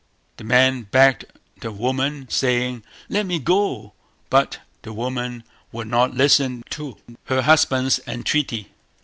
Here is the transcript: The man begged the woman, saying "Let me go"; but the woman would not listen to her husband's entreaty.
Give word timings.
The 0.37 0.43
man 0.43 0.87
begged 0.89 1.25
the 1.59 1.71
woman, 1.71 2.27
saying 2.27 2.81
"Let 3.07 3.27
me 3.27 3.37
go"; 3.37 3.93
but 4.31 4.57
the 4.81 4.93
woman 4.93 5.43
would 5.71 5.89
not 5.89 6.15
listen 6.15 6.63
to 6.71 6.97
her 7.25 7.43
husband's 7.43 7.99
entreaty. 8.07 8.71